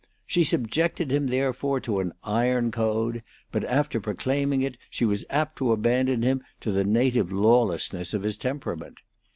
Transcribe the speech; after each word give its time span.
She 0.25 0.43
subjected 0.43 1.11
him, 1.11 1.27
therefore, 1.27 1.79
to 1.81 1.99
an 1.99 2.13
iron 2.23 2.71
code, 2.71 3.21
but 3.51 3.63
after 3.65 4.01
proclaiming 4.01 4.63
it 4.63 4.79
she 4.89 5.05
was 5.05 5.25
apt 5.29 5.57
to 5.59 5.71
abandon 5.71 6.23
him 6.23 6.41
to 6.61 6.71
the 6.71 6.83
native 6.83 7.31
lawlessness 7.31 8.11
of 8.15 8.23
his 8.23 8.35
temperament. 8.35 8.97